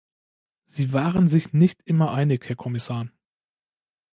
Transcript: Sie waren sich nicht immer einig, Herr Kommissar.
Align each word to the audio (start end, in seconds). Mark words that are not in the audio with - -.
Sie 0.65 0.93
waren 0.93 1.27
sich 1.27 1.53
nicht 1.53 1.83
immer 1.83 2.11
einig, 2.11 2.49
Herr 2.49 2.55
Kommissar. 2.55 3.09